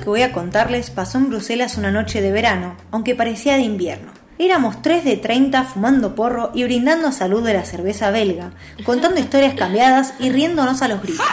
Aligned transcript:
que 0.00 0.08
voy 0.08 0.22
a 0.22 0.32
contarles 0.32 0.90
pasó 0.90 1.18
en 1.18 1.28
Bruselas 1.28 1.76
una 1.76 1.92
noche 1.92 2.20
de 2.20 2.32
verano, 2.32 2.76
aunque 2.90 3.14
parecía 3.14 3.54
de 3.54 3.62
invierno. 3.62 4.12
Éramos 4.38 4.80
tres 4.80 5.04
de 5.04 5.16
30 5.16 5.64
fumando 5.64 6.14
porro 6.14 6.50
y 6.54 6.64
brindando 6.64 7.12
salud 7.12 7.44
de 7.44 7.52
la 7.52 7.64
cerveza 7.64 8.10
belga, 8.10 8.52
contando 8.84 9.20
historias 9.20 9.54
cambiadas 9.54 10.14
y 10.18 10.30
riéndonos 10.30 10.80
a 10.82 10.88
los 10.88 11.02
gritos. 11.02 11.26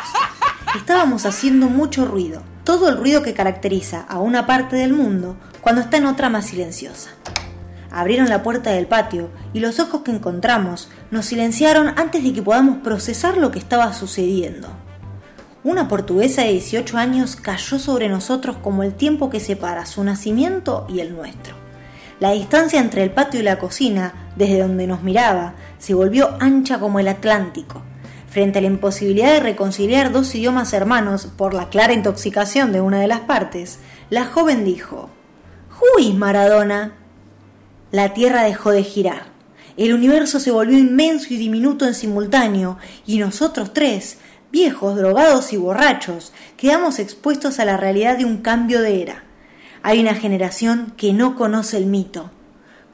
Estábamos 0.75 1.25
haciendo 1.25 1.69
mucho 1.69 2.05
ruido, 2.05 2.43
todo 2.65 2.89
el 2.89 2.97
ruido 2.97 3.23
que 3.23 3.33
caracteriza 3.33 4.01
a 4.01 4.19
una 4.19 4.45
parte 4.45 4.75
del 4.75 4.91
mundo 4.93 5.37
cuando 5.61 5.81
está 5.81 5.97
en 5.97 6.05
otra 6.05 6.29
más 6.29 6.47
silenciosa. 6.47 7.11
Abrieron 7.89 8.29
la 8.29 8.43
puerta 8.43 8.71
del 8.71 8.87
patio 8.87 9.29
y 9.53 9.61
los 9.61 9.79
ojos 9.79 10.01
que 10.01 10.11
encontramos 10.11 10.89
nos 11.09 11.25
silenciaron 11.25 11.93
antes 11.97 12.23
de 12.23 12.33
que 12.33 12.41
podamos 12.41 12.79
procesar 12.79 13.37
lo 13.37 13.51
que 13.51 13.59
estaba 13.59 13.93
sucediendo. 13.93 14.67
Una 15.67 15.89
portuguesa 15.89 16.43
de 16.43 16.51
18 16.51 16.97
años 16.97 17.35
cayó 17.35 17.77
sobre 17.77 18.07
nosotros 18.07 18.55
como 18.55 18.83
el 18.83 18.93
tiempo 18.93 19.29
que 19.29 19.41
separa 19.41 19.85
su 19.85 20.01
nacimiento 20.01 20.87
y 20.87 21.01
el 21.01 21.13
nuestro. 21.13 21.57
La 22.21 22.31
distancia 22.31 22.79
entre 22.79 23.03
el 23.03 23.11
patio 23.11 23.41
y 23.41 23.43
la 23.43 23.59
cocina, 23.59 24.29
desde 24.37 24.61
donde 24.61 24.87
nos 24.87 25.03
miraba, 25.03 25.55
se 25.77 25.93
volvió 25.93 26.37
ancha 26.39 26.79
como 26.79 27.01
el 27.01 27.09
Atlántico. 27.09 27.81
Frente 28.29 28.59
a 28.59 28.61
la 28.61 28.69
imposibilidad 28.69 29.33
de 29.33 29.41
reconciliar 29.41 30.13
dos 30.13 30.33
idiomas 30.35 30.71
hermanos 30.71 31.27
por 31.35 31.53
la 31.53 31.67
clara 31.67 31.91
intoxicación 31.91 32.71
de 32.71 32.79
una 32.79 33.01
de 33.01 33.07
las 33.07 33.19
partes, 33.19 33.79
la 34.09 34.23
joven 34.23 34.63
dijo, 34.63 35.09
¡Juis, 35.69 36.15
Maradona! 36.15 36.93
La 37.91 38.13
Tierra 38.13 38.43
dejó 38.43 38.71
de 38.71 38.83
girar. 38.83 39.35
El 39.75 39.93
universo 39.93 40.39
se 40.39 40.49
volvió 40.49 40.77
inmenso 40.77 41.33
y 41.33 41.37
diminuto 41.37 41.85
en 41.85 41.93
simultáneo, 41.93 42.77
y 43.05 43.17
nosotros 43.17 43.73
tres, 43.73 44.17
viejos, 44.51 44.95
drogados 44.95 45.53
y 45.53 45.57
borrachos, 45.57 46.33
quedamos 46.55 46.99
expuestos 46.99 47.59
a 47.59 47.65
la 47.65 47.77
realidad 47.77 48.17
de 48.17 48.25
un 48.25 48.37
cambio 48.37 48.81
de 48.81 49.01
era. 49.01 49.23
Hay 49.83 49.99
una 49.99 50.15
generación 50.15 50.93
que 50.97 51.13
no 51.13 51.35
conoce 51.35 51.77
el 51.77 51.85
mito. 51.85 52.31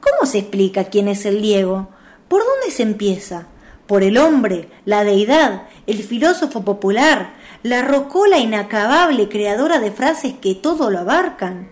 ¿Cómo 0.00 0.30
se 0.30 0.38
explica 0.38 0.84
quién 0.84 1.08
es 1.08 1.24
el 1.24 1.40
Diego? 1.40 1.88
¿Por 2.28 2.42
dónde 2.44 2.70
se 2.70 2.82
empieza? 2.82 3.46
¿Por 3.86 4.02
el 4.02 4.18
hombre, 4.18 4.68
la 4.84 5.04
deidad, 5.04 5.62
el 5.86 6.02
filósofo 6.02 6.64
popular, 6.64 7.34
la 7.62 7.82
rocola 7.82 8.38
inacabable 8.38 9.28
creadora 9.28 9.78
de 9.78 9.90
frases 9.90 10.34
que 10.40 10.54
todo 10.54 10.90
lo 10.90 11.00
abarcan? 11.00 11.68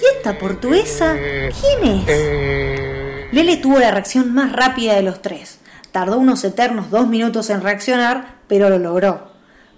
¿Y 0.00 0.16
esta 0.16 0.38
portuguesa? 0.38 1.16
¿Quién 1.16 2.06
es? 2.08 3.32
Lele 3.32 3.56
tuvo 3.56 3.78
la 3.78 3.90
reacción 3.90 4.32
más 4.34 4.52
rápida 4.52 4.94
de 4.94 5.02
los 5.02 5.22
tres. 5.22 5.58
Tardó 5.90 6.18
unos 6.18 6.44
eternos 6.44 6.90
dos 6.90 7.08
minutos 7.08 7.50
en 7.50 7.62
reaccionar, 7.62 8.35
pero 8.48 8.70
lo 8.70 8.78
logró. 8.78 9.36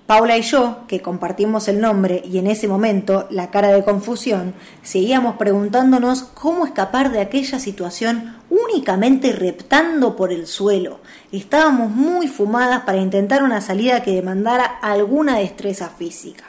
Paula 0.09 0.39
y 0.39 0.43
yo, 0.43 0.87
que 0.89 1.03
compartimos 1.03 1.69
el 1.69 1.83
nombre 1.83 2.23
y 2.25 2.39
en 2.39 2.47
ese 2.47 2.67
momento 2.67 3.27
la 3.29 3.51
cara 3.51 3.69
de 3.69 3.85
confusión, 3.85 4.55
seguíamos 4.83 5.37
preguntándonos 5.37 6.23
cómo 6.23 6.65
escapar 6.65 7.13
de 7.13 7.21
aquella 7.21 7.59
situación 7.59 8.35
únicamente 8.49 9.33
reptando 9.33 10.17
por 10.17 10.33
el 10.33 10.47
suelo. 10.47 11.01
Estábamos 11.31 11.91
muy 11.91 12.27
fumadas 12.27 12.85
para 12.85 12.97
intentar 12.97 13.43
una 13.43 13.61
salida 13.61 14.03
que 14.03 14.13
demandara 14.13 14.65
alguna 14.65 15.37
destreza 15.37 15.91
física. 15.91 16.45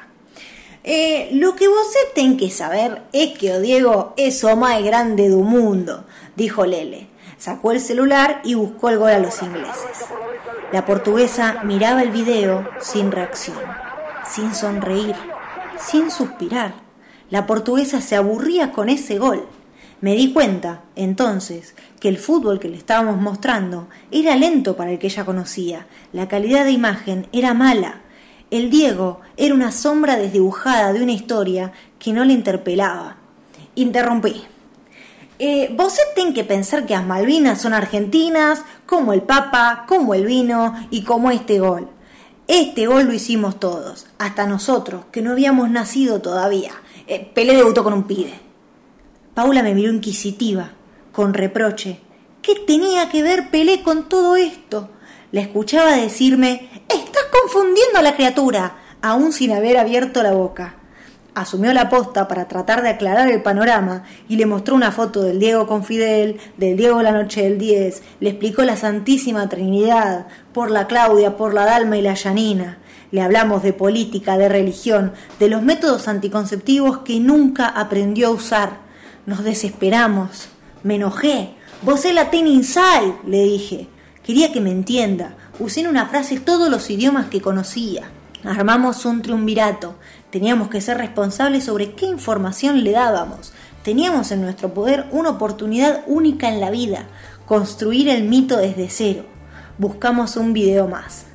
Eh, 0.86 1.30
lo 1.34 1.56
que 1.58 1.68
vos 1.68 1.88
ten 2.16 2.38
que 2.38 2.50
saber 2.50 3.02
es 3.12 3.38
que 3.38 3.52
o 3.52 3.60
Diego 3.60 4.14
es 4.16 4.42
o 4.46 4.56
más 4.56 4.82
grande 4.82 5.24
del 5.24 5.36
mundo, 5.40 6.06
dijo 6.38 6.66
Lele. 6.66 7.08
Sacó 7.40 7.72
el 7.72 7.80
celular 7.80 8.42
y 8.44 8.56
buscó 8.56 8.90
el 8.90 8.98
gol 8.98 9.12
a 9.12 9.20
los 9.20 9.42
ingleses. 9.42 10.06
La 10.74 10.86
portuguesa 10.86 11.62
miraba 11.64 12.04
el 12.04 12.12
video 12.12 12.70
sin 12.82 13.14
reacción, 13.14 13.58
sin 14.30 14.54
sonreír, 14.54 15.16
sin 15.80 16.12
suspirar. 16.12 16.74
La 17.30 17.48
portuguesa 17.48 18.02
se 18.02 18.18
aburría 18.18 18.74
con 18.74 18.90
ese 18.90 19.18
gol. 19.18 19.48
Me 20.02 20.16
di 20.16 20.34
cuenta, 20.34 20.82
entonces, 20.98 21.76
que 22.02 22.10
el 22.10 22.18
fútbol 22.18 22.60
que 22.60 22.68
le 22.68 22.76
estábamos 22.76 23.22
mostrando 23.22 23.88
era 24.12 24.36
lento 24.36 24.76
para 24.76 24.92
el 24.92 25.00
que 25.00 25.08
ella 25.08 25.24
conocía. 25.24 25.88
La 26.12 26.28
calidad 26.28 26.66
de 26.66 26.72
imagen 26.72 27.28
era 27.32 27.54
mala. 27.54 28.02
El 28.52 28.70
Diego 28.70 29.22
era 29.38 29.54
una 29.54 29.72
sombra 29.72 30.18
desdibujada 30.18 30.92
de 30.92 31.02
una 31.02 31.14
historia 31.14 31.72
que 32.00 32.12
no 32.12 32.26
le 32.26 32.34
interpelaba. 32.34 33.16
Interrumpí. 33.76 34.44
Eh, 35.42 35.74
vos 35.74 35.98
tenés 36.16 36.34
que 36.34 36.44
pensar 36.44 36.86
que 36.86 36.94
las 36.94 37.06
Malvinas 37.06 37.62
son 37.62 37.74
argentinas, 37.74 38.62
como 38.86 39.14
el 39.14 39.22
Papa, 39.22 39.86
como 39.88 40.14
el 40.14 40.26
vino 40.26 40.76
y 40.92 41.04
como 41.04 41.32
este 41.32 41.60
gol. 41.60 41.88
Este 42.50 42.88
gol 42.88 43.06
lo 43.06 43.14
hicimos 43.14 43.58
todos, 43.58 44.08
hasta 44.18 44.46
nosotros, 44.46 45.06
que 45.14 45.22
no 45.22 45.32
habíamos 45.32 45.70
nacido 45.70 46.20
todavía. 46.20 46.74
Eh, 47.08 47.32
Pelé 47.34 47.56
debutó 47.56 47.86
con 47.86 47.94
un 47.94 48.04
pibe. 48.04 48.34
Paula 49.34 49.64
me 49.64 49.74
miró 49.74 49.94
inquisitiva, 49.94 50.72
con 51.14 51.34
reproche. 51.34 52.02
¿Qué 52.42 52.56
tenía 52.68 53.10
que 53.10 53.24
ver 53.24 53.50
Pelé 53.50 53.82
con 53.82 54.10
todo 54.10 54.36
esto? 54.36 54.90
La 55.32 55.40
escuchaba 55.40 55.96
decirme, 55.96 56.70
estás 56.90 57.24
confundiendo 57.32 58.00
a 58.00 58.02
la 58.02 58.16
criatura, 58.16 58.76
aún 59.02 59.32
sin 59.32 59.54
haber 59.54 59.78
abierto 59.78 60.22
la 60.22 60.34
boca 60.34 60.79
asumió 61.36 61.74
la 61.74 61.90
posta 61.90 62.28
para 62.28 62.48
tratar 62.48 62.82
de 62.82 62.90
aclarar 62.90 63.30
el 63.30 63.42
panorama 63.42 64.04
y 64.28 64.36
le 64.36 64.46
mostró 64.46 64.76
una 64.76 64.92
foto 64.92 65.22
del 65.22 65.40
Diego 65.40 65.68
con 65.68 65.84
Fidel, 65.84 66.40
del 66.58 66.78
Diego 66.78 67.02
la 67.02 67.12
noche 67.12 67.44
del 67.44 67.58
10, 67.58 68.02
le 68.20 68.30
explicó 68.30 68.64
la 68.64 68.76
Santísima 68.76 69.48
Trinidad, 69.50 70.28
por 70.54 70.72
la 70.72 70.88
Claudia, 70.88 71.38
por 71.38 71.54
la 71.54 71.66
Dalma 71.66 71.98
y 71.98 72.02
la 72.02 72.14
Yanina. 72.14 72.80
Le 73.12 73.22
hablamos 73.22 73.64
de 73.64 73.74
política, 73.74 74.38
de 74.38 74.50
religión, 74.50 75.14
de 75.40 75.50
los 75.50 75.64
métodos 75.64 76.08
anticonceptivos 76.08 77.00
que 77.00 77.20
nunca 77.20 77.68
aprendió 77.68 78.28
a 78.28 78.32
usar. 78.32 78.78
Nos 79.26 79.44
desesperamos. 79.44 80.50
Me 80.84 80.96
enojé. 80.96 81.56
Vos 81.82 82.06
la 82.14 82.30
ten 82.30 82.48
inside, 82.48 83.16
le 83.26 83.44
dije. 83.44 83.88
Quería 84.24 84.52
que 84.52 84.62
me 84.62 84.72
entienda. 84.72 85.36
Usé 85.60 85.82
en 85.82 85.88
una 85.88 86.06
frase 86.06 86.40
todos 86.40 86.70
los 86.70 86.90
idiomas 86.90 87.28
que 87.28 87.42
conocía. 87.42 88.12
Armamos 88.46 89.06
un 89.06 89.22
triunvirato. 89.22 89.96
Teníamos 90.30 90.70
que 90.70 90.80
ser 90.80 90.98
responsables 90.98 91.66
sobre 91.66 91.92
qué 91.92 92.06
información 92.06 92.86
le 92.86 92.92
dábamos. 92.92 93.52
Teníamos 93.84 94.32
en 94.32 94.42
nuestro 94.42 94.74
poder 94.74 95.08
una 95.12 95.32
oportunidad 95.32 96.04
única 96.08 96.48
en 96.48 96.62
la 96.62 96.70
vida, 96.70 97.08
construir 97.46 98.08
el 98.08 98.24
mito 98.24 98.56
desde 98.56 98.90
cero. 98.90 99.26
Buscamos 99.78 100.38
un 100.38 100.54
video 100.54 100.88
más. 100.88 101.26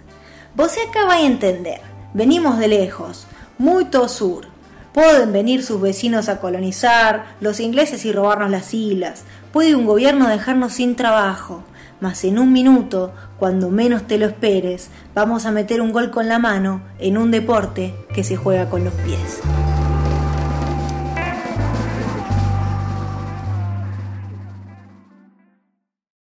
Vos 0.54 0.72
acá 0.88 1.12
a 1.12 1.20
entender. 1.20 1.80
Venimos 2.14 2.58
de 2.58 2.68
lejos, 2.68 3.26
muy 3.58 3.86
sur. 4.08 4.46
Pueden 4.94 5.32
venir 5.32 5.62
sus 5.62 5.80
vecinos 5.80 6.28
a 6.28 6.40
colonizar, 6.40 7.36
los 7.40 7.60
ingleses 7.60 8.04
y 8.06 8.12
robarnos 8.12 8.50
las 8.50 8.72
islas. 8.72 9.24
Puede 9.52 9.74
un 9.74 9.84
gobierno 9.84 10.28
dejarnos 10.28 10.74
sin 10.74 10.96
trabajo 10.96 11.64
mas 12.00 12.24
en 12.24 12.38
un 12.38 12.52
minuto, 12.52 13.12
cuando 13.38 13.70
menos 13.70 14.06
te 14.06 14.18
lo 14.18 14.26
esperes, 14.26 14.90
vamos 15.14 15.46
a 15.46 15.52
meter 15.52 15.80
un 15.80 15.92
gol 15.92 16.10
con 16.10 16.28
la 16.28 16.38
mano 16.38 16.82
en 16.98 17.18
un 17.18 17.30
deporte 17.30 17.94
que 18.14 18.24
se 18.24 18.36
juega 18.36 18.68
con 18.68 18.84
los 18.84 18.94
pies. 18.94 19.40